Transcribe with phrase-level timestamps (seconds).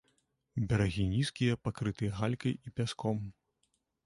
[0.71, 3.23] Берагі нізкія, пакрытыя галькай і пяском.